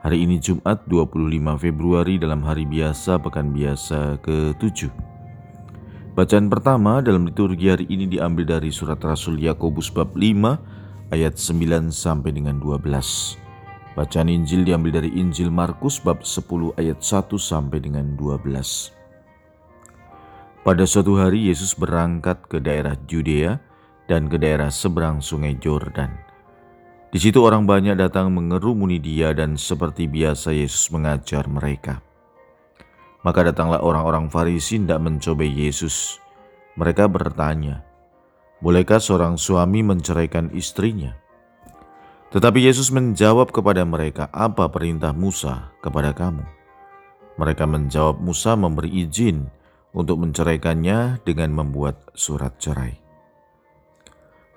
Hari 0.00 0.24
ini 0.24 0.40
Jumat 0.40 0.88
25 0.88 1.60
Februari 1.60 2.16
dalam 2.16 2.40
hari 2.40 2.64
biasa 2.64 3.20
pekan 3.20 3.52
biasa 3.52 4.16
ke-7. 4.24 4.88
Bacaan 6.16 6.48
pertama 6.48 7.04
dalam 7.04 7.28
liturgi 7.28 7.68
hari 7.68 7.84
ini 7.84 8.08
diambil 8.08 8.48
dari 8.48 8.72
surat 8.72 8.96
Rasul 8.96 9.36
Yakobus 9.36 9.92
bab 9.92 10.16
5 10.16 11.12
ayat 11.12 11.36
9 11.36 11.92
sampai 11.92 12.32
dengan 12.32 12.56
12. 12.56 12.80
Bacaan 13.92 14.32
Injil 14.32 14.64
diambil 14.64 15.04
dari 15.04 15.12
Injil 15.20 15.52
Markus 15.52 16.00
bab 16.00 16.24
10 16.24 16.80
ayat 16.80 17.04
1 17.04 17.36
sampai 17.36 17.84
dengan 17.84 18.16
12. 18.16 18.40
Pada 20.64 20.84
suatu 20.88 21.20
hari 21.20 21.52
Yesus 21.52 21.76
berangkat 21.76 22.40
ke 22.48 22.56
daerah 22.56 22.96
Judea 23.04 23.60
dan 24.08 24.32
ke 24.32 24.40
daerah 24.40 24.72
seberang 24.72 25.20
sungai 25.20 25.60
Jordan. 25.60 26.29
Di 27.10 27.18
situ 27.18 27.42
orang 27.42 27.66
banyak 27.66 27.98
datang 27.98 28.30
mengerumuni 28.30 29.02
dia 29.02 29.34
dan 29.34 29.58
seperti 29.58 30.06
biasa 30.06 30.54
Yesus 30.54 30.94
mengajar 30.94 31.50
mereka. 31.50 31.98
Maka 33.26 33.50
datanglah 33.50 33.82
orang-orang 33.82 34.30
Farisi 34.30 34.78
tidak 34.78 35.02
mencobai 35.02 35.50
Yesus. 35.50 36.22
Mereka 36.78 37.10
bertanya, 37.10 37.82
Bolehkah 38.62 39.02
seorang 39.02 39.34
suami 39.34 39.82
menceraikan 39.82 40.54
istrinya? 40.54 41.16
Tetapi 42.30 42.62
Yesus 42.62 42.94
menjawab 42.94 43.50
kepada 43.50 43.82
mereka, 43.82 44.30
Apa 44.30 44.70
perintah 44.70 45.10
Musa 45.10 45.74
kepada 45.82 46.14
kamu? 46.14 46.46
Mereka 47.42 47.66
menjawab, 47.66 48.22
Musa 48.22 48.54
memberi 48.54 49.02
izin 49.02 49.50
untuk 49.90 50.22
menceraikannya 50.22 51.26
dengan 51.26 51.50
membuat 51.50 52.14
surat 52.14 52.54
cerai. 52.62 53.00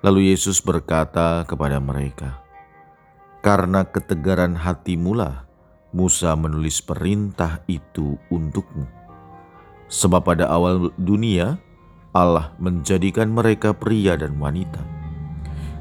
Lalu 0.04 0.36
Yesus 0.36 0.60
berkata 0.60 1.48
kepada 1.48 1.80
mereka, 1.80 2.43
karena 3.44 3.84
ketegaran 3.84 4.56
hati 4.56 4.96
mula, 4.96 5.44
Musa 5.92 6.32
menulis 6.32 6.80
perintah 6.80 7.60
itu 7.68 8.16
untukmu. 8.32 8.88
Sebab 9.92 10.24
pada 10.24 10.48
awal 10.48 10.88
dunia, 10.96 11.60
Allah 12.16 12.56
menjadikan 12.56 13.28
mereka 13.28 13.76
pria 13.76 14.16
dan 14.16 14.40
wanita. 14.40 14.80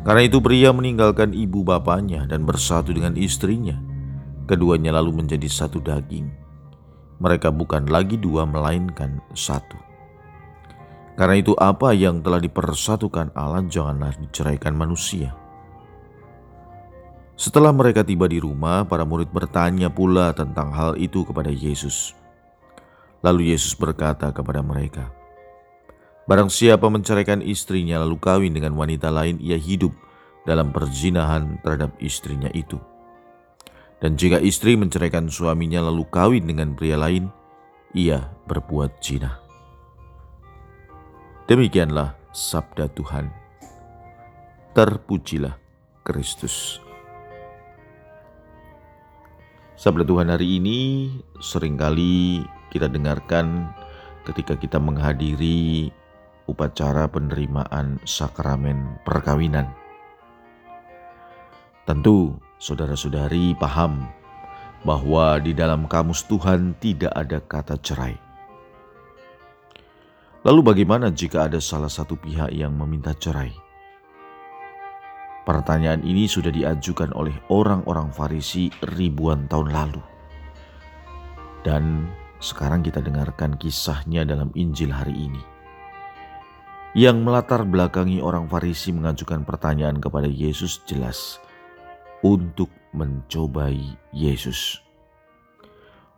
Karena 0.04 0.28
itu 0.28 0.44
pria 0.44 0.76
meninggalkan 0.76 1.32
ibu 1.32 1.64
bapaknya 1.64 2.28
dan 2.28 2.44
bersatu 2.44 2.92
dengan 2.92 3.16
istrinya. 3.16 3.80
Keduanya 4.44 5.00
lalu 5.00 5.24
menjadi 5.24 5.48
satu 5.48 5.80
daging. 5.80 6.28
Mereka 7.24 7.48
bukan 7.56 7.88
lagi 7.88 8.20
dua 8.20 8.44
melainkan 8.44 9.24
satu. 9.32 9.80
Karena 11.16 11.40
itu 11.40 11.56
apa 11.56 11.96
yang 11.96 12.20
telah 12.20 12.44
dipersatukan 12.44 13.32
Allah 13.32 13.64
janganlah 13.72 14.12
diceraikan 14.20 14.76
manusia. 14.76 15.43
Setelah 17.34 17.74
mereka 17.74 18.06
tiba 18.06 18.30
di 18.30 18.38
rumah, 18.38 18.86
para 18.86 19.02
murid 19.04 19.34
bertanya 19.34 19.90
pula 19.90 20.32
tentang 20.38 20.70
hal 20.70 20.94
itu 21.02 21.26
kepada 21.26 21.50
Yesus. 21.50 22.14
Lalu 23.26 23.56
Yesus 23.56 23.74
berkata 23.74 24.30
kepada 24.30 24.62
mereka, 24.62 25.10
Barang 26.24 26.48
siapa 26.48 26.88
menceraikan 26.88 27.44
istrinya 27.44 28.00
lalu 28.00 28.16
kawin 28.16 28.56
dengan 28.56 28.80
wanita 28.80 29.12
lain, 29.12 29.44
ia 29.44 29.60
hidup 29.60 29.92
dalam 30.48 30.72
perzinahan 30.72 31.60
terhadap 31.60 31.92
istrinya 32.00 32.48
itu. 32.56 32.80
Dan 34.00 34.20
jika 34.20 34.40
istri 34.40 34.76
menceraikan 34.76 35.28
suaminya 35.32 35.84
lalu 35.84 36.04
kawin 36.12 36.44
dengan 36.48 36.76
pria 36.76 37.00
lain, 37.00 37.32
ia 37.96 38.32
berbuat 38.48 39.00
zina. 39.00 39.40
Demikianlah 41.48 42.16
sabda 42.36 42.92
Tuhan. 42.92 43.32
Terpujilah 44.76 45.56
Kristus. 46.04 46.83
Sabda 49.84 50.08
Tuhan 50.08 50.32
hari 50.32 50.64
ini 50.64 51.12
sering 51.44 51.76
kali 51.76 52.40
kita 52.72 52.88
dengarkan 52.88 53.68
ketika 54.24 54.56
kita 54.56 54.80
menghadiri 54.80 55.92
upacara 56.48 57.04
penerimaan 57.12 58.00
sakramen 58.08 58.96
perkawinan. 59.04 59.68
Tentu 61.84 62.32
saudara-saudari 62.64 63.60
paham 63.60 64.08
bahwa 64.88 65.36
di 65.44 65.52
dalam 65.52 65.84
kamus 65.92 66.24
Tuhan 66.32 66.80
tidak 66.80 67.12
ada 67.12 67.44
kata 67.44 67.76
cerai. 67.84 68.16
Lalu 70.48 70.64
bagaimana 70.64 71.12
jika 71.12 71.52
ada 71.52 71.60
salah 71.60 71.92
satu 71.92 72.16
pihak 72.16 72.56
yang 72.56 72.72
meminta 72.72 73.12
cerai? 73.12 73.52
Pertanyaan 75.44 76.08
ini 76.08 76.24
sudah 76.24 76.56
diajukan 76.56 77.12
oleh 77.12 77.36
orang-orang 77.52 78.08
Farisi 78.16 78.72
ribuan 78.96 79.52
tahun 79.52 79.76
lalu. 79.76 80.00
Dan 81.68 82.08
sekarang 82.40 82.80
kita 82.80 83.04
dengarkan 83.04 83.60
kisahnya 83.60 84.24
dalam 84.24 84.56
Injil 84.56 84.96
hari 84.96 85.16
ini. 85.28 85.44
Yang 86.96 87.18
melatar 87.28 87.68
belakangi 87.68 88.24
orang 88.24 88.48
Farisi 88.48 88.96
mengajukan 88.96 89.44
pertanyaan 89.44 90.00
kepada 90.00 90.32
Yesus 90.32 90.80
jelas 90.88 91.44
untuk 92.24 92.72
mencobai 92.96 94.00
Yesus. 94.16 94.80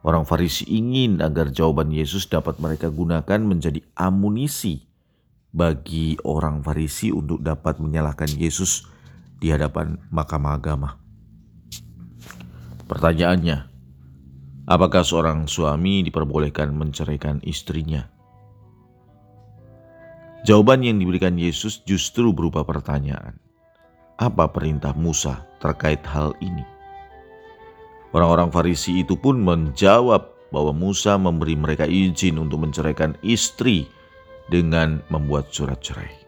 Orang 0.05 0.29
Farisi 0.29 0.69
ingin 0.69 1.17
agar 1.25 1.49
jawaban 1.49 1.89
Yesus 1.89 2.29
dapat 2.29 2.61
mereka 2.61 2.93
gunakan 2.93 3.41
menjadi 3.41 3.81
amunisi 3.97 4.85
bagi 5.49 6.13
orang 6.21 6.61
Farisi 6.61 7.09
untuk 7.09 7.41
dapat 7.41 7.81
menyalahkan 7.81 8.29
Yesus 8.37 8.85
di 9.45 9.53
hadapan 9.53 10.01
mahkamah 10.09 10.57
agama. 10.57 10.97
Pertanyaannya, 12.89 13.69
apakah 14.66 15.06
seorang 15.06 15.45
suami 15.45 16.01
diperbolehkan 16.01 16.73
menceraikan 16.73 17.45
istrinya? 17.45 18.09
Jawaban 20.50 20.81
yang 20.81 20.97
diberikan 20.97 21.38
Yesus 21.38 21.85
justru 21.85 22.34
berupa 22.34 22.66
pertanyaan. 22.66 23.38
Apa 24.17 24.50
perintah 24.50 24.97
Musa 24.97 25.45
terkait 25.61 26.01
hal 26.09 26.34
ini? 26.41 26.66
Orang-orang 28.17 28.50
Farisi 28.50 29.05
itu 29.05 29.13
pun 29.13 29.38
menjawab 29.45 30.25
bahwa 30.50 30.73
Musa 30.73 31.22
memberi 31.22 31.53
mereka 31.53 31.85
izin 31.85 32.41
untuk 32.41 32.66
menceraikan 32.66 33.13
istri 33.22 33.85
dengan 34.50 35.05
membuat 35.13 35.53
surat 35.53 35.78
cerai. 35.85 36.24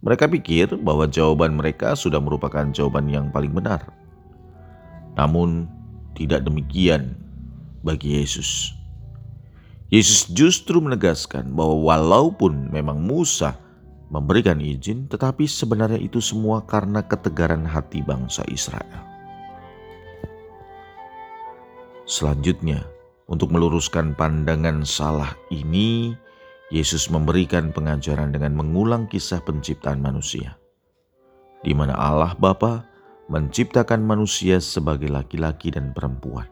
Mereka 0.00 0.32
pikir 0.32 0.80
bahwa 0.80 1.04
jawaban 1.04 1.52
mereka 1.52 1.92
sudah 1.92 2.20
merupakan 2.24 2.64
jawaban 2.72 3.04
yang 3.12 3.28
paling 3.28 3.52
benar. 3.52 3.84
Namun, 5.20 5.68
tidak 6.16 6.48
demikian 6.48 7.12
bagi 7.84 8.16
Yesus. 8.16 8.72
Yesus 9.92 10.30
justru 10.32 10.80
menegaskan 10.80 11.52
bahwa 11.52 11.92
walaupun 11.92 12.72
memang 12.72 13.02
Musa 13.02 13.58
memberikan 14.08 14.62
izin, 14.62 15.04
tetapi 15.10 15.44
sebenarnya 15.44 16.00
itu 16.00 16.22
semua 16.22 16.64
karena 16.64 17.04
ketegaran 17.04 17.66
hati 17.68 18.00
bangsa 18.00 18.40
Israel. 18.48 19.02
Selanjutnya, 22.10 22.82
untuk 23.30 23.54
meluruskan 23.54 24.18
pandangan 24.18 24.82
salah 24.82 25.36
ini, 25.54 26.18
Yesus 26.70 27.10
memberikan 27.10 27.74
pengajaran 27.74 28.30
dengan 28.30 28.54
mengulang 28.54 29.10
kisah 29.10 29.42
penciptaan 29.42 29.98
manusia, 29.98 30.54
di 31.66 31.74
mana 31.74 31.98
Allah 31.98 32.38
Bapa 32.38 32.86
menciptakan 33.26 34.06
manusia 34.06 34.62
sebagai 34.62 35.10
laki-laki 35.10 35.74
dan 35.74 35.90
perempuan. 35.90 36.46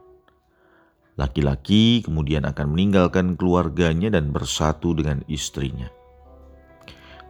Laki-laki 1.18 2.02
kemudian 2.02 2.46
akan 2.46 2.74
meninggalkan 2.74 3.38
keluarganya 3.38 4.10
dan 4.14 4.34
bersatu 4.34 4.90
dengan 4.94 5.22
istrinya, 5.30 5.86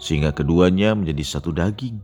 sehingga 0.00 0.32
keduanya 0.32 0.96
menjadi 0.96 1.24
satu 1.24 1.52
daging. 1.52 2.00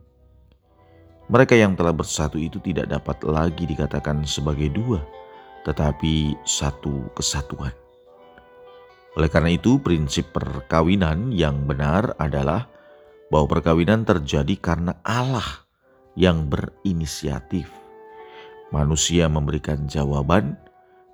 Mereka 1.33 1.57
yang 1.57 1.77
telah 1.81 1.97
bersatu 1.97 2.37
itu 2.37 2.61
tidak 2.61 2.93
dapat 2.93 3.25
lagi 3.25 3.65
dikatakan 3.65 4.21
sebagai 4.29 4.69
dua, 4.69 5.01
tetapi 5.65 6.37
satu 6.45 7.09
kesatuan. 7.17 7.84
Oleh 9.15 9.31
karena 9.31 9.55
itu, 9.55 9.79
prinsip 9.79 10.35
perkawinan 10.35 11.31
yang 11.31 11.71
benar 11.71 12.19
adalah 12.19 12.67
bahwa 13.31 13.47
perkawinan 13.47 14.03
terjadi 14.03 14.55
karena 14.59 14.99
Allah 15.07 15.65
yang 16.19 16.51
berinisiatif, 16.51 17.71
manusia 18.75 19.31
memberikan 19.31 19.87
jawaban, 19.87 20.59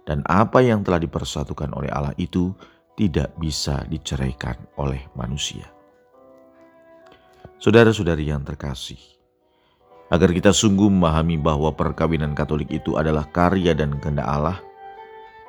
dan 0.09 0.25
apa 0.29 0.65
yang 0.65 0.81
telah 0.81 1.01
dipersatukan 1.01 1.77
oleh 1.77 1.93
Allah 1.93 2.17
itu 2.17 2.57
tidak 2.97 3.33
bisa 3.37 3.85
diceraikan 3.89 4.57
oleh 4.81 5.05
manusia. 5.17 5.69
Saudara-saudari 7.61 8.33
yang 8.33 8.41
terkasih, 8.41 9.01
agar 10.09 10.33
kita 10.33 10.51
sungguh 10.51 10.89
memahami 10.89 11.37
bahwa 11.37 11.73
perkawinan 11.77 12.33
Katolik 12.33 12.73
itu 12.73 12.97
adalah 12.97 13.29
karya 13.29 13.77
dan 13.77 14.01
kehendak 14.01 14.25
Allah, 14.25 14.59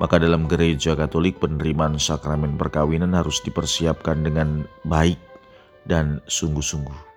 maka 0.01 0.18
dalam 0.18 0.50
gereja 0.50 0.98
Katolik 0.98 1.38
penerimaan 1.38 2.01
sakramen 2.01 2.57
perkawinan 2.57 3.13
harus 3.13 3.38
dipersiapkan 3.45 4.25
dengan 4.25 4.65
baik 4.81 5.21
dan 5.86 6.18
sungguh-sungguh. 6.25 7.13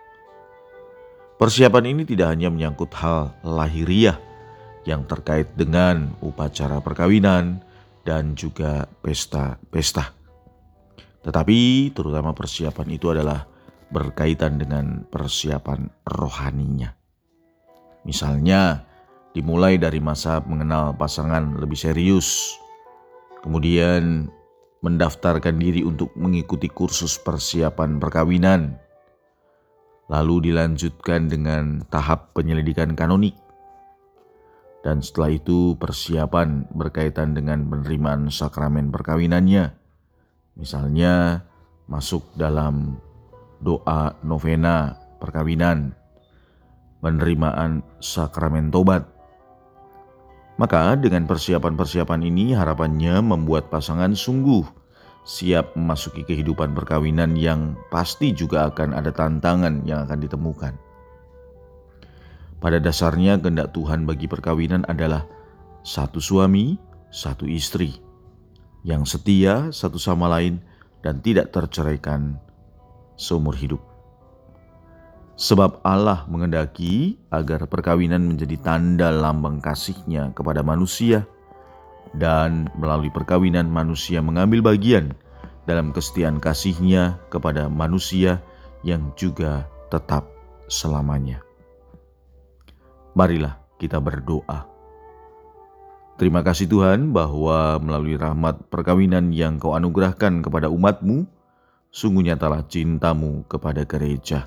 Persiapan 1.41 1.97
ini 1.97 2.05
tidak 2.05 2.37
hanya 2.37 2.53
menyangkut 2.53 2.93
hal 3.01 3.33
lahiriah 3.41 4.21
yang 4.85 5.09
terkait 5.09 5.49
dengan 5.57 6.13
upacara 6.21 6.85
perkawinan 6.85 7.65
dan 8.05 8.37
juga 8.37 8.85
pesta-pesta. 9.01 10.13
Tetapi 11.25 11.89
terutama 11.97 12.37
persiapan 12.37 12.89
itu 12.93 13.09
adalah 13.17 13.49
berkaitan 13.89 14.61
dengan 14.61 15.09
persiapan 15.09 15.89
rohaninya. 16.05 16.93
Misalnya, 18.05 18.85
dimulai 19.33 19.81
dari 19.81 20.05
masa 20.05 20.45
mengenal 20.45 20.93
pasangan 21.01 21.57
lebih 21.57 21.81
serius, 21.81 22.61
kemudian 23.45 24.33
mendaftarkan 24.81 25.61
diri 25.61 25.85
untuk 25.85 26.17
mengikuti 26.17 26.73
kursus 26.73 27.21
persiapan 27.21 28.01
perkawinan, 28.01 28.81
lalu 30.09 30.49
dilanjutkan 30.53 31.29
dengan 31.29 31.85
tahap 31.93 32.33
penyelidikan 32.33 32.97
kanonik. 32.97 33.37
Dan 34.85 35.01
setelah 35.01 35.33
itu 35.33 35.77
persiapan 35.81 36.69
berkaitan 36.73 37.33
dengan 37.33 37.65
penerimaan 37.69 38.29
sakramen 38.29 38.93
perkawinannya. 38.93 39.73
Misalnya 40.61 41.45
masuk 41.89 42.25
dalam 42.37 43.01
doa 43.65 44.13
novena 44.21 45.01
perkawinan, 45.21 45.97
penerimaan 47.01 47.81
sakramen 48.01 48.69
tobat. 48.69 49.14
Maka 50.55 50.95
dengan 50.95 51.27
persiapan-persiapan 51.27 52.21
ini 52.31 52.55
harapannya 52.55 53.19
membuat 53.19 53.75
pasangan 53.75 54.15
sungguh 54.15 54.63
siap 55.25 55.73
memasuki 55.75 56.23
kehidupan 56.23 56.77
perkawinan 56.77 57.35
yang 57.35 57.75
pasti 57.89 58.31
juga 58.37 58.69
akan 58.69 58.93
ada 58.93 59.11
tantangan 59.11 59.83
yang 59.89 60.05
akan 60.05 60.21
ditemukan. 60.21 60.75
Pada 62.61 62.79
dasarnya 62.81 63.41
kehendak 63.41 63.73
Tuhan 63.73 64.05
bagi 64.09 64.29
perkawinan 64.29 64.85
adalah 64.87 65.27
satu 65.85 66.21
suami, 66.21 66.77
satu 67.13 67.45
istri 67.49 67.93
yang 68.85 69.09
setia 69.09 69.73
satu 69.73 69.97
sama 69.97 70.29
lain 70.29 70.61
dan 71.01 71.21
tidak 71.25 71.53
terceraikan 71.53 72.37
seumur 73.17 73.57
hidup. 73.57 73.94
Sebab 75.35 75.83
Allah 75.83 76.23
mengendaki 76.31 77.19
agar 77.35 77.67
perkawinan 77.67 78.23
menjadi 78.23 78.55
tanda 78.63 79.11
lambang 79.11 79.59
kasihnya 79.59 80.31
kepada 80.31 80.63
manusia 80.63 81.27
dan 82.15 82.71
melalui 82.79 83.11
perkawinan 83.11 83.67
manusia 83.67 84.23
mengambil 84.23 84.63
bagian 84.63 85.11
dalam 85.67 85.91
kesetiaan 85.91 86.39
kasihnya 86.39 87.19
kepada 87.35 87.67
manusia 87.67 88.39
yang 88.87 89.11
juga 89.19 89.67
tetap 89.91 90.31
selamanya. 90.71 91.43
Marilah 93.19 93.59
kita 93.83 93.99
berdoa. 93.99 94.71
Terima 96.15 96.47
kasih 96.47 96.71
Tuhan 96.71 97.11
bahwa 97.11 97.83
melalui 97.83 98.15
rahmat 98.15 98.71
perkawinan 98.71 99.35
yang 99.35 99.59
kau 99.59 99.75
anugerahkan 99.75 100.47
kepada 100.47 100.71
umatmu, 100.71 101.27
sungguh 101.91 102.23
nyatalah 102.23 102.63
cintamu 102.71 103.43
kepada 103.51 103.83
gereja. 103.83 104.47